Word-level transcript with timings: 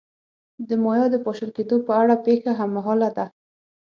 د 0.67 0.69
مایا 0.83 1.05
د 1.11 1.15
پاشل 1.25 1.49
کېدو 1.57 1.75
په 1.87 1.91
اړه 2.01 2.15
پېښه 2.25 2.51
هممهاله 2.59 3.09
ده. 3.17 3.25